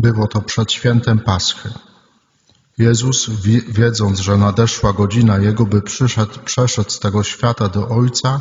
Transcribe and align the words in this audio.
Było 0.00 0.26
to 0.26 0.42
przed 0.42 0.72
świętem 0.72 1.18
Paschy. 1.18 1.72
Jezus, 2.78 3.30
wi- 3.30 3.62
wiedząc, 3.68 4.18
że 4.18 4.36
nadeszła 4.36 4.92
godzina 4.92 5.38
Jego, 5.38 5.66
by 5.66 5.82
przyszedł, 5.82 6.32
przeszedł 6.44 6.90
z 6.90 6.98
tego 6.98 7.22
świata 7.22 7.68
do 7.68 7.88
Ojca, 7.88 8.40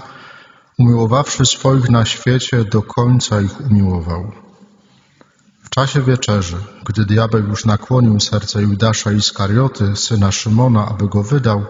umiłowawszy 0.77 1.45
swoich 1.45 1.89
na 1.89 2.05
świecie, 2.05 2.65
do 2.65 2.81
końca 2.81 3.41
ich 3.41 3.61
umiłował. 3.61 4.31
W 5.63 5.69
czasie 5.69 6.01
wieczerzy, 6.01 6.57
gdy 6.85 7.05
diabeł 7.05 7.43
już 7.47 7.65
nakłonił 7.65 8.19
serce 8.19 8.61
Judasza 8.61 9.11
Iskarioty, 9.11 9.95
syna 9.95 10.31
Szymona, 10.31 10.87
aby 10.87 11.07
go 11.07 11.23
wydał, 11.23 11.65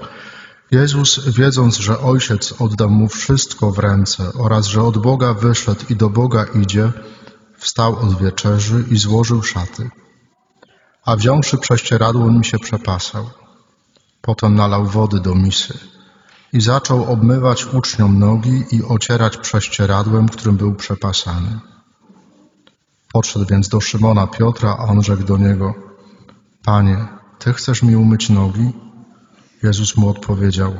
Jezus, 0.71 1.29
wiedząc, 1.29 1.77
że 1.77 1.99
Ojciec 1.99 2.53
oddał 2.59 2.89
mu 2.89 3.07
wszystko 3.07 3.71
w 3.71 3.79
ręce 3.79 4.33
oraz 4.33 4.65
że 4.65 4.83
od 4.83 4.97
Boga 4.97 5.33
wyszedł 5.33 5.85
i 5.89 5.95
do 5.95 6.09
Boga 6.09 6.43
idzie, 6.43 6.91
wstał 7.59 7.99
od 7.99 8.17
wieczerzy 8.17 8.85
i 8.91 8.97
złożył 8.97 9.43
szaty. 9.43 9.89
A 11.05 11.15
wziąwszy 11.15 11.57
prześcieradło, 11.57 12.31
nim 12.31 12.43
się 12.43 12.59
przepasał. 12.59 13.29
Potem 14.21 14.55
nalał 14.55 14.85
wody 14.85 15.19
do 15.19 15.35
misy 15.35 15.79
i 16.53 16.61
zaczął 16.61 17.11
obmywać 17.11 17.65
uczniom 17.65 18.19
nogi 18.19 18.63
i 18.71 18.83
ocierać 18.83 19.37
prześcieradłem, 19.37 20.29
którym 20.29 20.57
był 20.57 20.75
przepasany. 20.75 21.59
Podszedł 23.13 23.45
więc 23.45 23.69
do 23.69 23.81
Szymona 23.81 24.27
Piotra, 24.27 24.75
a 24.79 24.83
on 24.83 25.03
rzekł 25.03 25.23
do 25.23 25.37
niego: 25.37 25.73
Panie, 26.63 27.07
ty 27.39 27.53
chcesz 27.53 27.83
mi 27.83 27.95
umyć 27.95 28.29
nogi? 28.29 28.73
Jezus 29.63 29.97
mu 29.97 30.09
odpowiedział: 30.09 30.73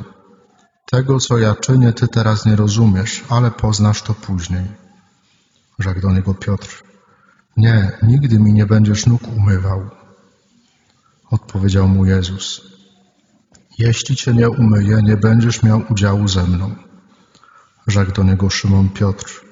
Tego, 0.90 1.18
co 1.18 1.38
ja 1.38 1.54
czynię, 1.54 1.92
ty 1.92 2.08
teraz 2.08 2.46
nie 2.46 2.56
rozumiesz, 2.56 3.24
ale 3.28 3.50
poznasz 3.50 4.02
to 4.02 4.14
później. 4.14 4.79
Rzekł 5.80 6.00
do 6.00 6.12
niego 6.12 6.34
Piotr: 6.34 6.82
Nie, 7.56 7.98
nigdy 8.02 8.38
mi 8.38 8.52
nie 8.52 8.66
będziesz 8.66 9.06
nóg 9.06 9.28
umywał. 9.36 9.90
Odpowiedział 11.30 11.88
mu 11.88 12.04
Jezus: 12.04 12.60
Jeśli 13.78 14.16
cię 14.16 14.34
nie 14.34 14.50
umyję, 14.50 15.00
nie 15.02 15.16
będziesz 15.16 15.62
miał 15.62 15.82
udziału 15.90 16.28
ze 16.28 16.44
mną. 16.46 16.74
Rzekł 17.86 18.12
do 18.12 18.22
niego 18.22 18.50
Szymon 18.50 18.88
Piotr: 18.88 19.44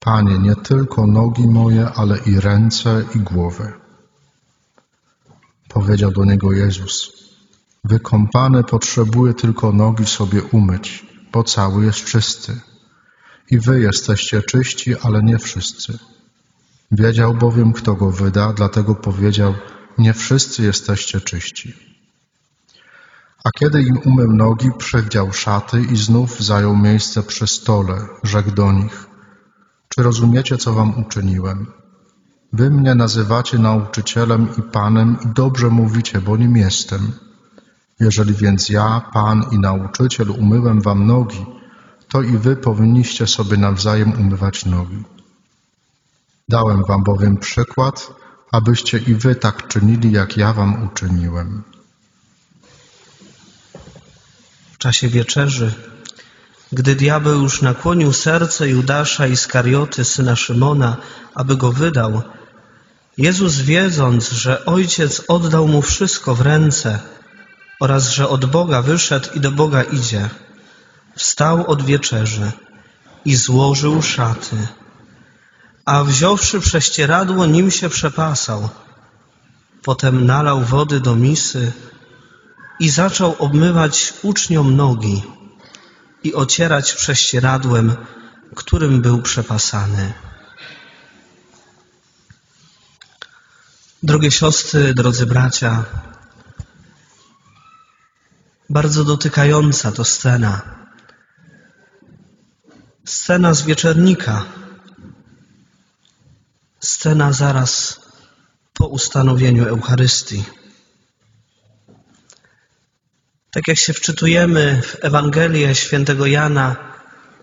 Panie, 0.00 0.38
nie 0.38 0.56
tylko 0.56 1.06
nogi 1.06 1.46
moje, 1.46 1.88
ale 1.88 2.18
i 2.18 2.40
ręce 2.40 3.04
i 3.14 3.18
głowę. 3.18 3.72
Powiedział 5.68 6.10
do 6.10 6.24
niego 6.24 6.52
Jezus: 6.52 7.12
Wykąpany 7.84 8.64
potrzebuje 8.64 9.34
tylko 9.34 9.72
nogi 9.72 10.06
sobie 10.06 10.42
umyć, 10.42 11.06
bo 11.32 11.44
cały 11.44 11.84
jest 11.84 12.04
czysty. 12.04 12.60
I 13.50 13.58
wy 13.58 13.80
jesteście 13.80 14.42
czyści, 14.42 14.94
ale 15.02 15.22
nie 15.22 15.38
wszyscy. 15.38 15.98
Wiedział 16.90 17.34
bowiem, 17.34 17.72
kto 17.72 17.94
go 17.94 18.10
wyda, 18.10 18.52
dlatego 18.52 18.94
powiedział: 18.94 19.54
Nie 19.98 20.14
wszyscy 20.14 20.62
jesteście 20.62 21.20
czyści. 21.20 21.74
A 23.44 23.50
kiedy 23.50 23.82
im 23.82 23.98
umył 24.04 24.32
nogi, 24.32 24.70
przywdział 24.78 25.32
szaty 25.32 25.80
i 25.92 25.96
znów 25.96 26.40
zajął 26.40 26.76
miejsce 26.76 27.22
przy 27.22 27.46
stole, 27.46 28.06
rzekł 28.22 28.50
do 28.50 28.72
nich: 28.72 29.06
Czy 29.88 30.02
rozumiecie, 30.02 30.56
co 30.56 30.72
wam 30.72 30.98
uczyniłem? 30.98 31.66
Wy 32.52 32.70
mnie 32.70 32.94
nazywacie 32.94 33.58
nauczycielem 33.58 34.48
i 34.58 34.62
panem 34.62 35.16
i 35.24 35.28
dobrze 35.34 35.68
mówicie, 35.68 36.20
bo 36.20 36.36
nim 36.36 36.56
jestem. 36.56 37.12
Jeżeli 38.00 38.34
więc 38.34 38.68
ja, 38.68 39.10
Pan 39.12 39.44
i 39.52 39.58
nauczyciel, 39.58 40.30
umyłem 40.30 40.80
wam 40.80 41.06
nogi, 41.06 41.57
to 42.08 42.22
i 42.22 42.38
wy 42.38 42.56
powinniście 42.56 43.26
sobie 43.26 43.56
nawzajem 43.56 44.12
umywać 44.20 44.64
nogi. 44.64 45.04
Dałem 46.48 46.84
wam 46.84 47.04
bowiem 47.04 47.36
przykład, 47.36 48.10
abyście 48.52 48.98
i 48.98 49.14
wy 49.14 49.34
tak 49.34 49.68
czynili, 49.68 50.12
jak 50.12 50.36
ja 50.36 50.52
wam 50.52 50.86
uczyniłem. 50.86 51.62
W 54.72 54.78
czasie 54.78 55.08
wieczerzy, 55.08 55.74
gdy 56.72 56.94
diabeł 56.94 57.42
już 57.42 57.62
nakłonił 57.62 58.12
serce 58.12 58.68
Judasza 58.68 59.26
Iskarioty, 59.26 60.04
syna 60.04 60.36
Szymona, 60.36 60.96
aby 61.34 61.56
go 61.56 61.72
wydał, 61.72 62.22
Jezus 63.18 63.54
wiedząc, 63.56 64.30
że 64.30 64.64
Ojciec 64.64 65.22
oddał 65.28 65.68
mu 65.68 65.82
wszystko 65.82 66.34
w 66.34 66.40
ręce 66.40 66.98
oraz 67.80 68.10
że 68.10 68.28
od 68.28 68.46
Boga 68.46 68.82
wyszedł 68.82 69.28
i 69.34 69.40
do 69.40 69.52
Boga 69.52 69.82
idzie, 69.82 70.28
wstał 71.18 71.66
od 71.66 71.82
wieczerzy 71.84 72.52
i 73.24 73.36
złożył 73.36 74.02
szaty, 74.02 74.56
a 75.84 76.04
wziąwszy 76.04 76.60
prześcieradło, 76.60 77.46
nim 77.46 77.70
się 77.70 77.88
przepasał. 77.88 78.68
Potem 79.82 80.26
nalał 80.26 80.60
wody 80.60 81.00
do 81.00 81.16
misy 81.16 81.72
i 82.80 82.90
zaczął 82.90 83.36
obmywać 83.38 84.14
uczniom 84.22 84.76
nogi 84.76 85.22
i 86.24 86.34
ocierać 86.34 86.94
prześcieradłem, 86.94 87.96
którym 88.54 89.02
był 89.02 89.22
przepasany. 89.22 90.12
Drogie 94.02 94.30
siostry, 94.30 94.94
drodzy 94.94 95.26
bracia, 95.26 95.84
bardzo 98.70 99.04
dotykająca 99.04 99.92
to 99.92 100.04
scena. 100.04 100.77
Scena 103.08 103.54
z 103.54 103.62
wieczernika. 103.62 104.44
Scena 106.80 107.32
zaraz 107.32 108.00
po 108.74 108.86
ustanowieniu 108.86 109.64
Eucharystii. 109.68 110.44
Tak 113.50 113.68
jak 113.68 113.78
się 113.78 113.92
wczytujemy 113.92 114.82
w 114.82 115.04
Ewangelię 115.04 115.74
świętego 115.74 116.26
Jana, 116.26 116.76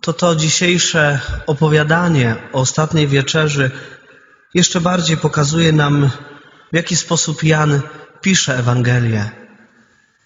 to 0.02 0.14
to 0.14 0.36
dzisiejsze 0.36 1.20
opowiadanie 1.48 2.36
o 2.54 2.60
ostatniej 2.60 3.08
wieczerzy 3.08 3.72
jeszcze 4.54 4.82
bardziej 4.82 5.18
pokazuje 5.18 5.72
nam, 5.72 6.10
w 6.74 6.76
jaki 6.76 6.96
sposób 6.96 7.44
Jan 7.44 7.82
pisze 8.22 8.58
Ewangelię. 8.58 9.30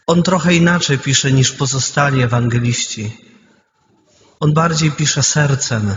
On 0.08 0.24
trochę 0.24 0.56
inaczej 0.56 0.98
pisze 0.98 1.32
niż 1.32 1.52
pozostali 1.52 2.22
ewangeliści. 2.22 3.29
On 4.40 4.54
bardziej 4.54 4.92
pisze 4.92 5.24
sercem, 5.24 5.96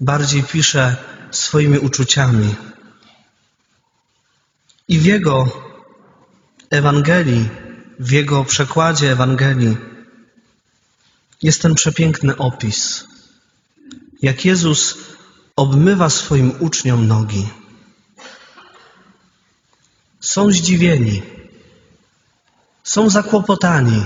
bardziej 0.00 0.42
pisze 0.42 0.96
swoimi 1.30 1.78
uczuciami. 1.78 2.54
I 4.88 4.98
w 4.98 5.04
jego 5.04 5.62
Ewangelii, 6.70 7.48
w 7.98 8.10
jego 8.10 8.44
przekładzie 8.44 9.12
Ewangelii 9.12 9.76
jest 11.42 11.62
ten 11.62 11.74
przepiękny 11.74 12.36
opis, 12.36 13.04
jak 14.22 14.44
Jezus 14.44 14.98
obmywa 15.56 16.10
swoim 16.10 16.52
uczniom 16.60 17.06
nogi. 17.06 17.48
Są 20.20 20.50
zdziwieni, 20.50 21.22
są 22.84 23.10
zakłopotani. 23.10 24.04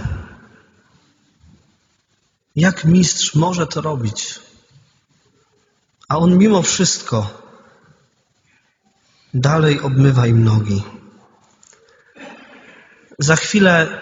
Jak 2.56 2.84
mistrz 2.84 3.34
może 3.34 3.66
to 3.66 3.81
robić? 3.81 4.41
A 6.09 6.19
on 6.19 6.38
mimo 6.38 6.62
wszystko 6.62 7.43
dalej 9.34 9.81
obmywa 9.81 10.27
im 10.27 10.44
nogi. 10.44 10.83
Za 13.19 13.37
chwilę, 13.37 14.00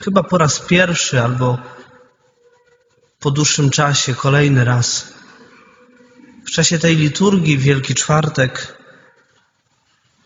chyba 0.00 0.22
po 0.22 0.38
raz 0.38 0.60
pierwszy 0.60 1.22
albo 1.22 1.58
po 3.20 3.30
dłuższym 3.30 3.70
czasie, 3.70 4.14
kolejny 4.14 4.64
raz, 4.64 5.12
w 6.46 6.50
czasie 6.50 6.78
tej 6.78 6.96
liturgii 6.96 7.58
w 7.58 7.62
Wielki 7.62 7.94
Czwartek, 7.94 8.78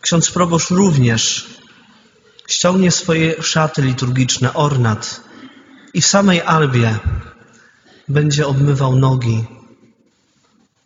ksiądz 0.01 0.31
proboszcz 0.31 0.69
również 0.69 1.47
ściągnie 2.47 2.91
swoje 2.91 3.43
szaty 3.43 3.81
liturgiczne, 3.81 4.53
ornat 4.53 5.30
i 5.93 6.01
w 6.01 6.05
samej 6.05 6.41
albie 6.41 6.99
będzie 8.07 8.47
obmywał 8.47 8.95
nogi 8.95 9.45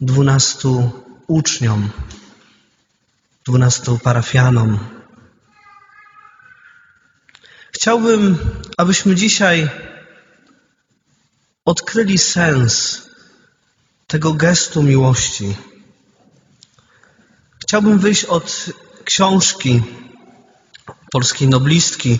dwunastu 0.01 0.91
uczniom, 1.27 1.89
dwunastu 3.45 3.99
parafianom. 3.99 4.79
Chciałbym, 7.71 8.37
abyśmy 8.77 9.15
dzisiaj 9.15 9.69
odkryli 11.65 12.17
sens 12.17 13.01
tego 14.07 14.33
gestu 14.33 14.83
miłości. 14.83 15.55
Chciałbym 17.59 17.99
wyjść 17.99 18.25
od 18.25 18.65
książki 19.03 19.83
polskiej 21.11 21.47
noblistki 21.47 22.19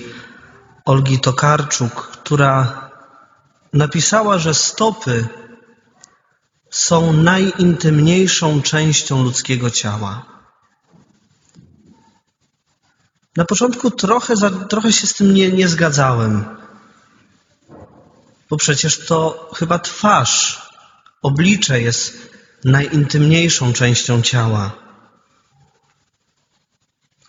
Olgi 0.86 1.20
Tokarczuk, 1.20 2.08
która 2.08 2.90
napisała, 3.74 4.40
że 4.40 4.54
stopy 4.54 5.28
są 6.70 7.14
najintymniejszą 7.14 8.62
częścią 8.62 9.24
ludzkiego 9.24 9.70
ciała. 9.70 10.26
Na 13.36 13.46
początku 13.46 13.92
trochę, 13.92 14.34
trochę 14.70 14.94
się 14.94 15.08
z 15.08 15.14
tym 15.14 15.34
nie, 15.34 15.52
nie 15.52 15.68
zgadzałem, 15.68 16.46
bo 18.50 18.58
przecież 18.58 19.06
to 19.06 19.50
chyba 19.56 19.80
twarz, 19.80 20.62
oblicze 21.22 21.82
jest 21.82 22.30
najintymniejszą 22.64 23.74
częścią 23.74 24.22
ciała. 24.22 24.72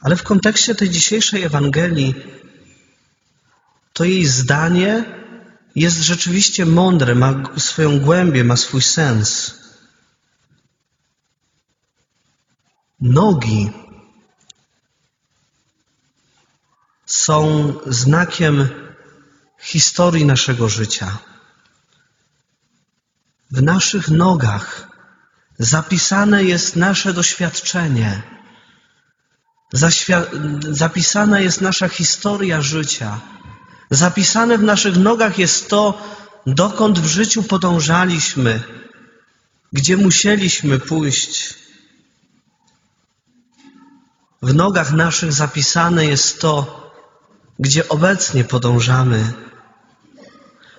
Ale 0.01 0.17
w 0.17 0.23
kontekście 0.23 0.75
tej 0.75 0.91
dzisiejszej 0.91 1.43
Ewangelii, 1.43 2.15
to 3.97 4.05
jej 4.05 4.27
zdanie 4.27 5.05
jest 5.75 5.97
rzeczywiście 5.97 6.67
mądre, 6.67 7.15
ma 7.15 7.43
swoją 7.57 8.01
głębię, 8.01 8.45
ma 8.45 8.57
swój 8.57 8.83
sens. 8.83 9.55
Nogi 13.01 13.71
są 17.07 17.73
znakiem 17.87 18.69
historii 19.61 20.27
naszego 20.27 20.69
życia. 20.69 21.19
W 23.51 23.63
naszych 23.63 24.09
nogach 24.09 24.89
zapisane 25.59 26.45
jest 26.45 26.77
nasze 26.77 27.13
doświadczenie, 27.13 28.23
zapisana 30.71 31.41
jest 31.41 31.61
nasza 31.61 31.89
historia 31.89 32.63
życia, 32.63 33.21
zapisane 33.91 34.59
w 34.59 34.63
naszych 34.63 34.97
nogach 34.97 35.39
jest 35.39 35.69
to, 35.69 36.03
dokąd 36.47 36.99
w 36.99 37.07
życiu 37.07 37.43
podążaliśmy, 37.43 38.63
gdzie 39.73 39.97
musieliśmy 39.97 40.79
pójść. 40.79 41.55
W 44.43 44.55
nogach 44.55 44.93
naszych 44.93 45.33
zapisane 45.33 46.07
jest 46.07 46.41
to, 46.41 46.87
gdzie 47.59 47.89
obecnie 47.89 48.45
podążamy. 48.45 49.33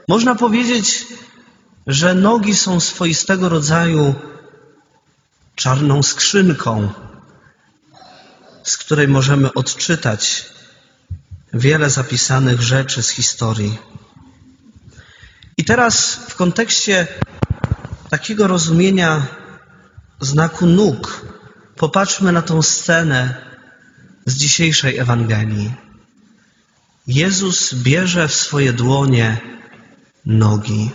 Można 0.07 0.35
powiedzieć, 0.35 1.07
że 1.87 2.13
nogi 2.13 2.55
są 2.55 2.79
swoistego 2.79 3.49
rodzaju 3.49 4.15
czarną 5.55 6.03
skrzynką, 6.03 6.89
z 8.63 8.77
której 8.77 9.07
możemy 9.07 9.53
odczytać 9.53 10.45
wiele 11.53 11.89
zapisanych 11.89 12.61
rzeczy 12.61 13.03
z 13.03 13.09
historii. 13.09 13.77
I 15.57 15.65
teraz 15.65 16.15
w 16.29 16.35
kontekście 16.35 17.07
takiego 18.09 18.47
rozumienia 18.47 19.27
znaku 20.21 20.65
nóg 20.65 21.25
popatrzmy 21.75 22.31
na 22.31 22.41
tą 22.41 22.61
scenę 22.61 23.41
z 24.25 24.33
dzisiejszej 24.35 24.97
Ewangelii. 24.97 25.73
Jezus 27.07 27.73
bierze 27.73 28.27
w 28.27 28.35
swoje 28.35 28.73
dłonie 28.73 29.37
nogi, 30.25 30.91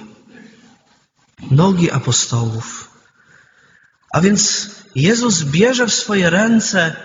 nogi 1.51 1.91
apostołów. 1.91 2.91
A 4.13 4.21
więc 4.21 4.71
Jezus 4.95 5.43
bierze 5.43 5.87
w 5.87 5.95
swoje 5.95 6.31
ręce 6.31 6.97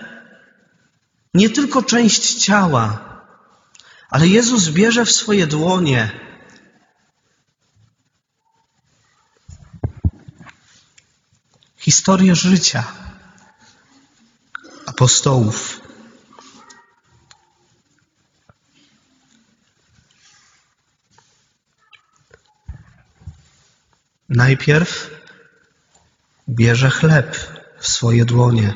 nie 1.34 1.50
tylko 1.50 1.82
część 1.82 2.34
ciała, 2.34 3.07
ale 4.08 4.28
Jezus 4.28 4.68
bierze 4.68 5.04
w 5.04 5.12
swoje 5.12 5.46
dłonie 5.46 6.10
historię 11.76 12.36
życia 12.36 12.84
apostołów. 14.86 15.80
Najpierw 24.28 25.10
bierze 26.48 26.90
chleb 26.90 27.36
w 27.78 27.88
swoje 27.88 28.24
dłonie, 28.24 28.74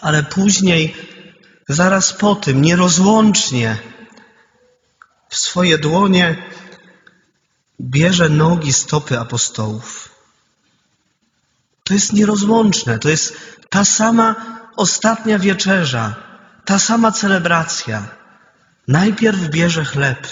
ale 0.00 0.22
później, 0.22 1.11
zaraz 1.72 2.12
po 2.12 2.34
tym, 2.34 2.62
nierozłącznie 2.62 3.78
w 5.28 5.36
swoje 5.36 5.78
dłonie 5.78 6.36
bierze 7.80 8.28
nogi, 8.28 8.72
stopy 8.72 9.18
apostołów. 9.18 10.08
To 11.84 11.94
jest 11.94 12.12
nierozłączne, 12.12 12.98
to 12.98 13.08
jest 13.08 13.36
ta 13.70 13.84
sama 13.84 14.34
ostatnia 14.76 15.38
wieczerza, 15.38 16.14
ta 16.64 16.78
sama 16.78 17.12
celebracja. 17.12 18.08
Najpierw 18.88 19.48
bierze 19.48 19.84
chleb, 19.84 20.28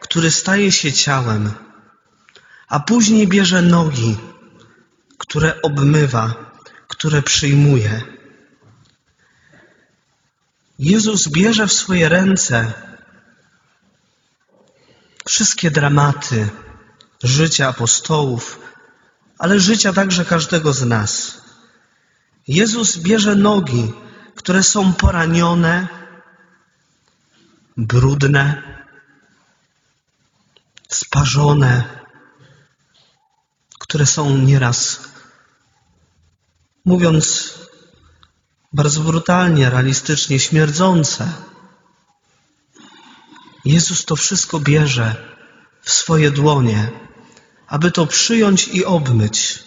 który 0.00 0.30
staje 0.30 0.72
się 0.72 0.92
ciałem 0.92 1.54
a 2.70 2.80
później 2.80 3.28
bierze 3.28 3.62
nogi, 3.62 4.16
które 5.18 5.62
obmywa, 5.62 6.34
które 6.88 7.22
przyjmuje. 7.22 8.19
Jezus 10.80 11.28
bierze 11.28 11.66
w 11.66 11.72
swoje 11.72 12.08
ręce 12.08 12.72
wszystkie 15.28 15.70
dramaty 15.70 16.48
życia 17.22 17.68
apostołów, 17.68 18.60
ale 19.38 19.60
życia 19.60 19.92
także 19.92 20.24
każdego 20.24 20.72
z 20.72 20.84
nas. 20.84 21.40
Jezus 22.48 22.96
bierze 22.96 23.36
nogi, 23.36 23.92
które 24.36 24.62
są 24.62 24.92
poranione, 24.92 25.88
brudne, 27.76 28.62
sparzone, 30.88 31.84
które 33.78 34.06
są 34.06 34.36
nieraz, 34.36 35.00
mówiąc 36.84 37.39
bardzo 38.72 39.00
brutalnie, 39.00 39.70
realistycznie, 39.70 40.40
śmierdzące. 40.40 41.32
Jezus 43.64 44.04
to 44.04 44.16
wszystko 44.16 44.60
bierze 44.60 45.16
w 45.82 45.90
swoje 45.90 46.30
dłonie, 46.30 46.90
aby 47.66 47.90
to 47.90 48.06
przyjąć 48.06 48.68
i 48.68 48.84
obmyć. 48.84 49.64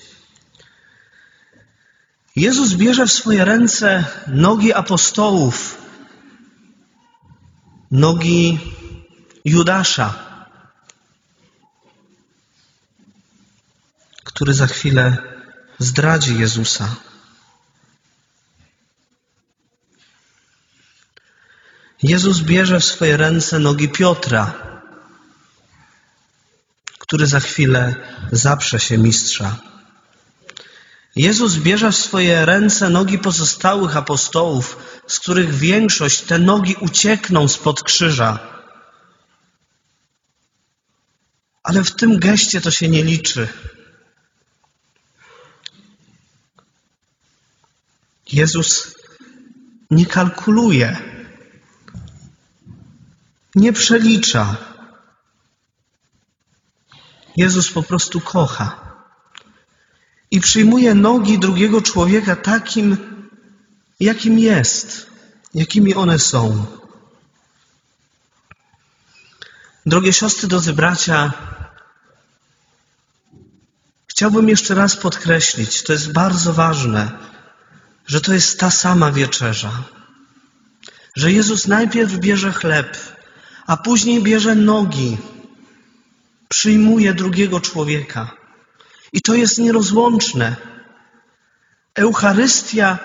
Jezus 2.36 2.74
bierze 2.74 3.06
w 3.08 3.12
swoje 3.12 3.46
ręce 3.46 4.06
nogi 4.28 4.74
apostołów, 4.74 5.78
nogi 7.92 8.60
Judasza, 9.46 10.14
który 14.24 14.54
za 14.54 14.68
chwilę 14.68 15.18
zdradzi 15.80 16.40
Jezusa. 16.40 16.96
Jezus 22.04 22.42
bierze 22.42 22.80
w 22.80 22.86
swoje 22.86 23.18
ręce 23.18 23.60
nogi 23.60 23.90
Piotra, 23.90 24.54
który 27.00 27.28
za 27.28 27.40
chwilę 27.40 27.96
zaprze 28.32 28.80
się 28.80 28.98
mistrza. 28.98 29.58
Jezus 31.16 31.56
bierze 31.56 31.92
w 31.92 31.96
swoje 31.96 32.46
ręce 32.46 32.90
nogi 32.90 33.20
pozostałych 33.20 33.98
apostołów, 33.98 34.78
z 35.08 35.20
których 35.20 35.56
większość 35.56 36.22
te 36.22 36.40
nogi 36.40 36.76
uciekną 36.82 37.48
spod 37.48 37.84
krzyża. 37.84 38.40
Ale 41.64 41.84
w 41.84 41.96
tym 41.96 42.20
geście 42.20 42.62
to 42.62 42.72
się 42.72 42.88
nie 42.88 43.04
liczy. 43.04 43.48
Jezus 48.32 48.96
nie 49.92 50.06
kalkuluje, 50.06 51.13
nie 53.56 53.74
przelicza. 53.74 54.56
Jezus 57.38 57.72
po 57.72 57.84
prostu 57.84 58.22
kocha 58.22 58.94
i 60.32 60.40
przyjmuje 60.40 60.96
nogi 60.96 61.40
drugiego 61.40 61.82
człowieka 61.82 62.36
takim, 62.36 62.98
jakim 64.00 64.40
jest, 64.40 65.10
jakimi 65.54 65.96
one 65.96 66.20
są. 66.20 66.66
Drogie 69.86 70.14
siostry, 70.14 70.48
drodzy 70.48 70.74
bracia, 70.74 71.34
chciałbym 74.08 74.50
jeszcze 74.50 74.76
raz 74.76 74.98
podkreślić, 74.98 75.84
to 75.84 75.94
jest 75.94 76.12
bardzo 76.12 76.54
ważne 76.54 77.34
że 78.08 78.22
to 78.22 78.34
jest 78.34 78.60
ta 78.60 78.72
sama 78.72 79.12
wieczerza. 79.12 79.84
Że 81.16 81.32
Jezus 81.32 81.68
najpierw 81.68 82.18
bierze 82.18 82.52
chleb, 82.52 82.98
a 83.68 83.78
później 83.78 84.24
bierze 84.24 84.56
nogi, 84.56 85.18
przyjmuje 86.50 87.14
drugiego 87.14 87.60
człowieka. 87.60 88.32
I 89.14 89.22
to 89.22 89.36
jest 89.36 89.58
nierozłączne. 89.58 90.56
Eucharystia 91.96 93.00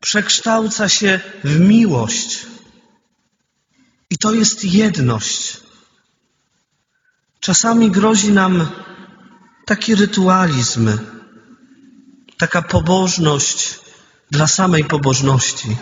przekształca 0.00 0.88
się 0.88 1.20
w 1.44 1.60
miłość. 1.60 2.46
I 4.10 4.18
to 4.18 4.32
jest 4.32 4.64
jedność. 4.64 5.60
Czasami 7.40 7.90
grozi 7.90 8.32
nam 8.32 8.66
taki 9.66 9.94
rytualizm, 9.94 10.98
taka 12.38 12.62
pobożność 12.62 13.80
dla 14.30 14.46
samej 14.46 14.84
pobożności. 14.84 15.76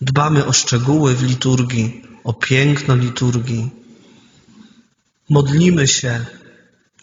Dbamy 0.00 0.46
o 0.46 0.52
szczegóły 0.52 1.14
w 1.14 1.22
liturgii, 1.22 2.05
o 2.26 2.32
piękno 2.32 2.96
liturgii. 2.96 3.70
Modlimy 5.30 5.88
się, 5.88 6.24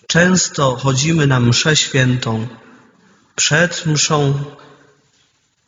często 0.07 0.75
chodzimy 0.75 1.27
na 1.27 1.39
mszę 1.39 1.75
świętą. 1.75 2.47
Przed 3.35 3.85
mszą 3.85 4.43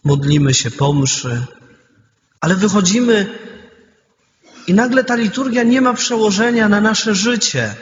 modlimy 0.03 0.53
się 0.53 0.71
po 0.71 0.93
mszy, 0.93 1.45
ale 2.41 2.55
wychodzimy 2.55 3.39
i 4.67 4.73
nagle 4.73 5.03
ta 5.03 5.15
liturgia 5.15 5.63
nie 5.63 5.81
ma 5.81 5.93
przełożenia 5.93 6.69
na 6.69 6.81
nasze 6.81 7.15
życie. 7.15 7.75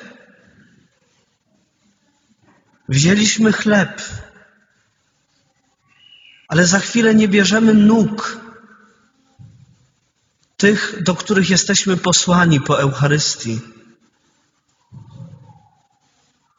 Wzięliśmy 2.89 3.51
chleb, 3.51 4.01
ale 6.47 6.65
za 6.65 6.79
chwilę 6.79 7.15
nie 7.15 7.27
bierzemy 7.27 7.73
nóg 7.73 8.42
tych, 10.63 11.03
do 11.03 11.15
których 11.15 11.49
jesteśmy 11.49 11.97
posłani 11.97 12.61
po 12.61 12.79
Eucharystii. 12.79 13.59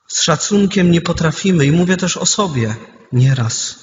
Z 0.09 0.23
szacunkiem 0.23 0.91
nie 0.91 1.01
potrafimy, 1.01 1.67
i 1.67 1.73
mówię 1.73 1.97
też 1.97 2.17
o 2.17 2.27
sobie 2.27 2.77
nieraz. 3.13 3.79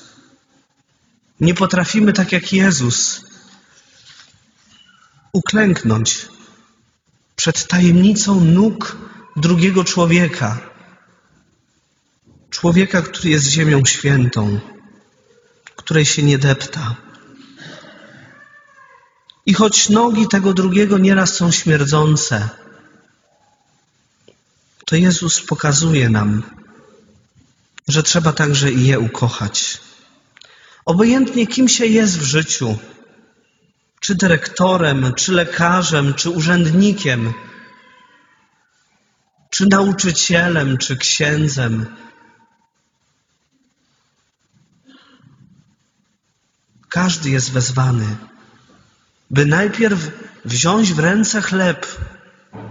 Nie 1.39 1.53
potrafimy, 1.53 2.13
tak 2.13 2.31
jak 2.31 2.53
Jezus, 2.53 3.21
uklęknąć 5.33 6.27
przed 7.35 7.67
tajemnicą 7.67 8.41
nóg 8.41 8.97
drugiego 9.35 9.83
człowieka. 9.83 10.59
Człowieka, 12.49 13.01
który 13.01 13.29
jest 13.29 13.47
ziemią 13.47 13.85
świętą, 13.85 14.59
której 15.75 16.05
się 16.05 16.23
nie 16.23 16.37
depta. 16.37 17.10
I 19.45 19.53
choć 19.53 19.89
nogi 19.89 20.27
tego 20.27 20.53
drugiego 20.53 20.97
nieraz 20.97 21.33
są 21.33 21.51
śmierdzące, 21.51 22.49
to 24.85 24.95
Jezus 24.95 25.41
pokazuje 25.41 26.09
nam, 26.09 26.43
że 27.87 28.03
trzeba 28.03 28.33
także 28.33 28.71
i 28.71 28.87
je 28.87 28.99
ukochać. 28.99 29.81
Obojętnie 30.85 31.47
kim 31.47 31.67
się 31.67 31.85
jest 31.85 32.19
w 32.19 32.23
życiu, 32.23 32.77
czy 33.99 34.15
dyrektorem, 34.15 35.13
czy 35.13 35.31
lekarzem, 35.31 36.13
czy 36.13 36.29
urzędnikiem, 36.29 37.33
czy 39.49 39.65
nauczycielem, 39.65 40.77
czy 40.77 40.97
księdzem. 40.97 41.95
Każdy 46.89 47.29
jest 47.29 47.51
wezwany, 47.51 48.17
by 49.31 49.45
najpierw 49.45 49.99
wziąć 50.45 50.93
w 50.93 50.99
ręce 50.99 51.41
chleb, 51.41 51.87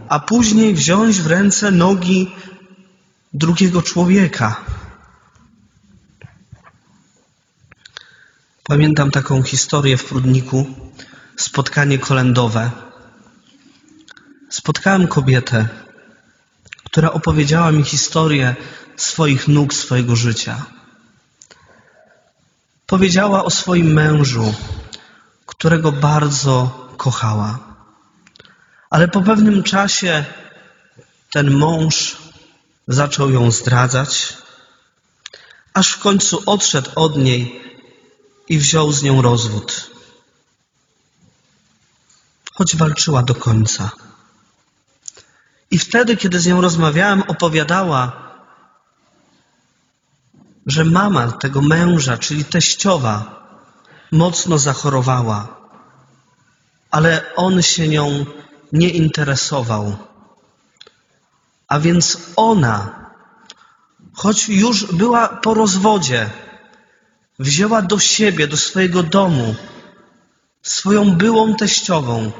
a 0.08 0.20
później 0.20 0.74
wziąć 0.74 1.20
w 1.20 1.26
ręce 1.26 1.70
nogi 1.70 2.32
drugiego 3.32 3.82
człowieka. 3.82 4.60
Pamiętam 8.64 9.10
taką 9.10 9.42
historię 9.42 9.96
w 9.96 10.04
Prudniku, 10.04 10.66
spotkanie 11.36 11.98
kolendowe. 11.98 12.70
Spotkałem 14.50 15.08
kobietę, 15.08 15.68
która 16.84 17.12
opowiedziała 17.12 17.72
mi 17.72 17.84
historię 17.84 18.56
swoich 18.96 19.48
nóg, 19.48 19.74
swojego 19.74 20.16
życia. 20.16 20.64
Powiedziała 22.86 23.44
o 23.44 23.50
swoim 23.50 23.92
mężu, 23.92 24.54
którego 25.60 25.92
bardzo 25.92 26.88
kochała. 26.96 27.58
Ale 28.90 29.08
po 29.08 29.22
pewnym 29.22 29.62
czasie 29.62 30.24
ten 31.32 31.50
mąż 31.50 32.16
zaczął 32.88 33.30
ją 33.30 33.50
zdradzać, 33.50 34.36
aż 35.74 35.90
w 35.92 35.98
końcu 35.98 36.42
odszedł 36.46 36.90
od 36.96 37.16
niej 37.16 37.60
i 38.48 38.58
wziął 38.58 38.92
z 38.92 39.02
nią 39.02 39.22
rozwód. 39.22 39.90
Choć 42.54 42.76
walczyła 42.76 43.22
do 43.22 43.34
końca. 43.34 43.90
I 45.70 45.78
wtedy, 45.78 46.16
kiedy 46.16 46.40
z 46.40 46.46
nią 46.46 46.60
rozmawiałem, 46.60 47.22
opowiadała, 47.22 48.12
że 50.66 50.84
mama 50.84 51.32
tego 51.32 51.62
męża, 51.62 52.18
czyli 52.18 52.44
teściowa, 52.44 53.39
mocno 54.12 54.58
zachorowała, 54.58 55.48
ale 56.90 57.34
on 57.36 57.62
się 57.62 57.88
nią 57.88 58.26
nie 58.72 58.90
interesował. 58.90 59.96
A 61.68 61.80
więc 61.80 62.18
ona, 62.36 63.06
choć 64.12 64.48
już 64.48 64.86
była 64.86 65.28
po 65.28 65.54
rozwodzie, 65.54 66.30
wzięła 67.38 67.82
do 67.82 67.98
siebie, 67.98 68.48
do 68.48 68.56
swojego 68.56 69.02
domu 69.02 69.54
swoją 70.62 71.10
byłą 71.10 71.54
teściową, 71.54 72.32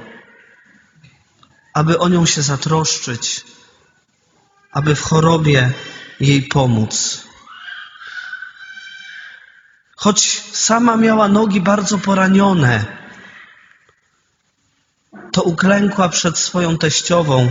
aby 1.75 1.99
o 1.99 2.09
nią 2.09 2.27
się 2.27 2.43
zatroszczyć, 2.43 3.45
aby 4.73 4.95
w 4.95 5.03
chorobie 5.03 5.73
jej 6.21 6.43
pomóc. 6.43 7.20
Choć 10.02 10.21
sama 10.52 10.97
miała 10.97 11.28
nogi 11.28 11.61
bardzo 11.61 11.99
poranione, 11.99 12.85
to 15.33 15.42
uklękła 15.42 16.09
przed 16.09 16.38
swoją 16.38 16.78
teściową, 16.78 17.50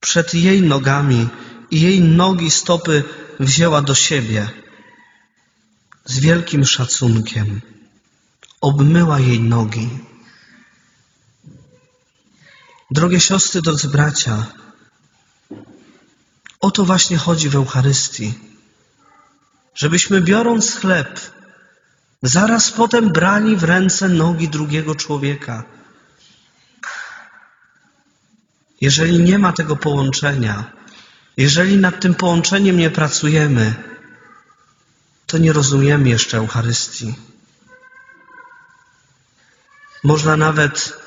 przed 0.00 0.34
jej 0.34 0.62
nogami 0.62 1.28
i 1.70 1.80
jej 1.80 2.00
nogi, 2.00 2.50
stopy 2.50 3.04
wzięła 3.40 3.82
do 3.82 3.94
siebie 3.94 4.50
z 6.04 6.18
wielkim 6.18 6.64
szacunkiem 6.64 7.60
obmyła 8.60 9.20
jej 9.20 9.40
nogi. 9.40 9.88
Drogie 12.90 13.20
siostry, 13.20 13.62
drodzy 13.62 13.88
bracia, 13.88 14.46
o 16.60 16.70
to 16.70 16.84
właśnie 16.84 17.16
chodzi 17.16 17.48
w 17.48 17.56
Eucharystii. 17.56 18.53
Żebyśmy 19.74 20.20
biorąc 20.20 20.76
chleb, 20.76 21.20
zaraz 22.22 22.70
potem 22.70 23.12
brali 23.12 23.56
w 23.56 23.64
ręce 23.64 24.08
nogi 24.08 24.48
drugiego 24.48 24.94
człowieka. 24.94 25.64
Jeżeli 28.80 29.18
nie 29.18 29.38
ma 29.38 29.52
tego 29.52 29.76
połączenia, 29.76 30.64
jeżeli 31.36 31.76
nad 31.76 32.00
tym 32.00 32.14
połączeniem 32.14 32.76
nie 32.76 32.90
pracujemy, 32.90 33.74
to 35.26 35.38
nie 35.38 35.52
rozumiemy 35.52 36.08
jeszcze 36.08 36.36
Eucharystii. 36.36 37.14
Można 40.04 40.36
nawet 40.36 40.98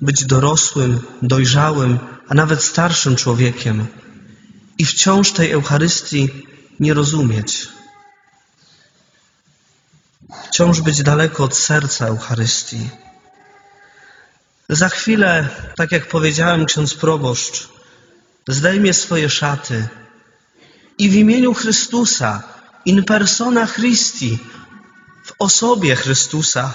być 0.00 0.24
dorosłym, 0.24 1.00
dojrzałym, 1.22 1.98
a 2.28 2.34
nawet 2.34 2.62
starszym 2.62 3.16
człowiekiem 3.16 3.86
i 4.82 4.86
wciąż 4.86 5.32
tej 5.32 5.50
Eucharystii 5.50 6.28
nie 6.80 6.94
rozumieć. 6.94 7.68
Wciąż 10.46 10.80
być 10.80 11.02
daleko 11.02 11.44
od 11.44 11.56
serca 11.56 12.06
Eucharystii. 12.06 12.90
Za 14.68 14.88
chwilę, 14.88 15.48
tak 15.76 15.92
jak 15.92 16.08
powiedziałem, 16.08 16.66
ksiądz 16.66 16.94
proboszcz 16.94 17.68
zdejmie 18.48 18.94
swoje 18.94 19.30
szaty 19.30 19.88
i 20.98 21.10
w 21.10 21.14
imieniu 21.14 21.54
Chrystusa, 21.54 22.42
in 22.84 23.04
persona 23.04 23.66
Christi, 23.66 24.38
w 25.24 25.32
osobie 25.38 25.96
Chrystusa, 25.96 26.74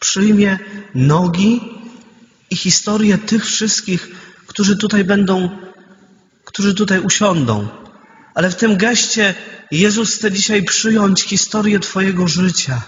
przyjmie 0.00 0.58
nogi 0.94 1.60
i 2.50 2.56
historię 2.56 3.18
tych 3.18 3.46
wszystkich, 3.46 4.27
którzy 4.48 4.76
tutaj 4.76 5.04
będą, 5.04 5.58
którzy 6.44 6.74
tutaj 6.74 7.00
usiądą. 7.00 7.68
Ale 8.34 8.50
w 8.50 8.56
tym 8.56 8.76
geście 8.76 9.34
Jezus 9.70 10.14
chce 10.14 10.32
dzisiaj 10.32 10.62
przyjąć 10.62 11.22
historię 11.22 11.80
Twojego 11.80 12.28
życia. 12.28 12.82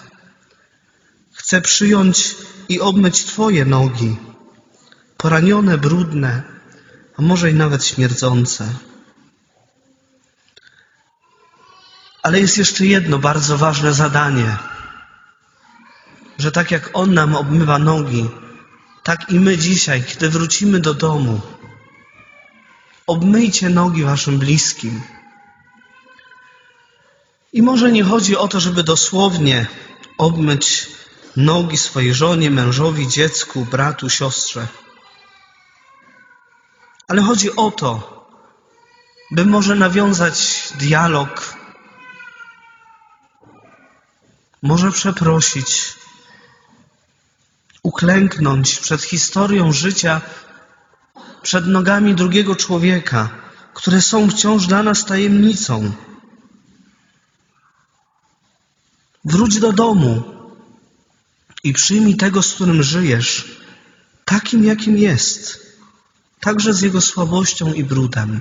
Chce 1.32 1.60
przyjąć 1.60 2.36
i 2.68 2.80
obmyć 2.80 3.24
Twoje 3.24 3.64
nogi, 3.64 4.16
poranione, 5.16 5.78
brudne, 5.78 6.42
a 7.16 7.22
może 7.22 7.50
i 7.50 7.54
nawet 7.54 7.84
śmierdzące. 7.86 8.68
Ale 12.22 12.40
jest 12.40 12.58
jeszcze 12.58 12.86
jedno 12.86 13.18
bardzo 13.18 13.58
ważne 13.58 13.92
zadanie, 13.92 14.56
że 16.38 16.52
tak 16.52 16.70
jak 16.70 16.90
On 16.92 17.14
nam 17.14 17.36
obmywa 17.36 17.78
nogi, 17.78 18.28
tak 19.02 19.30
i 19.30 19.40
my 19.40 19.59
dzisiaj, 19.59 20.04
kiedy 20.04 20.28
wrócimy 20.28 20.80
do 20.80 20.95
domu, 20.95 21.40
obmyjcie 23.07 23.69
nogi 23.69 24.04
waszym 24.04 24.38
bliskim. 24.38 25.00
I 27.52 27.62
może 27.62 27.92
nie 27.92 28.04
chodzi 28.04 28.37
o 28.37 28.49
to, 28.49 28.61
żeby 28.61 28.83
dosłownie 28.83 29.66
obmyć 30.19 30.88
nogi 31.37 31.76
swojej 31.76 32.14
żonie, 32.14 32.50
mężowi, 32.50 33.09
dziecku, 33.09 33.64
bratu, 33.64 34.11
siostrze. 34.11 34.66
Ale 37.09 37.23
chodzi 37.23 37.57
o 37.57 37.71
to, 37.71 38.21
by 39.30 39.47
może 39.47 39.75
nawiązać 39.75 40.69
dialog, 40.78 41.57
może 44.62 44.92
przeprosić, 44.92 46.00
uklęknąć 47.82 48.78
przed 48.78 49.02
historią 49.02 49.72
życia, 49.72 50.20
przed 51.42 51.66
nogami 51.66 52.14
drugiego 52.14 52.56
człowieka, 52.56 53.30
które 53.75 54.00
są 54.02 54.30
wciąż 54.30 54.66
dla 54.66 54.82
nas 54.82 55.04
tajemnicą. 55.04 55.92
Wróć 59.25 59.58
do 59.58 59.72
domu 59.72 60.22
i 61.64 61.72
przyjmij 61.72 62.16
tego, 62.16 62.42
z 62.42 62.54
którym 62.54 62.82
żyjesz, 62.82 63.60
takim, 64.25 64.64
jakim 64.64 64.99
jest, 64.99 65.66
także 66.40 66.75
z 66.75 66.80
jego 66.80 67.00
słabością 67.00 67.72
i 67.72 67.84
brudem. 67.84 68.40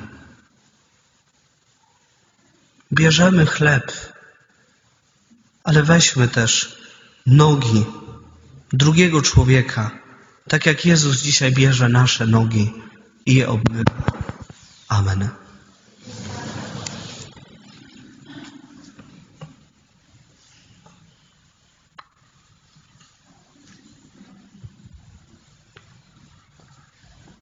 Bierzemy 2.93 3.45
chleb, 3.45 3.91
ale 5.63 5.83
weźmy 5.83 6.27
też 6.27 6.77
nogi 7.25 7.85
drugiego 8.73 9.21
człowieka, 9.21 9.91
tak 10.47 10.65
jak 10.65 10.85
Jezus 10.85 11.21
dzisiaj 11.21 11.51
bierze 11.51 11.89
nasze 11.89 12.25
nogi 12.25 12.73
i 13.25 13.35
je 13.35 13.49
obmywa. 13.49 13.91
Amen. 14.87 15.29